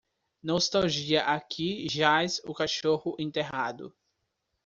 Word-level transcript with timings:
nostalgia 0.41 1.21
Aqui 1.27 1.87
jaz 1.87 2.41
o 2.45 2.55
cachorro 2.55 3.15
enterrado 3.19 3.95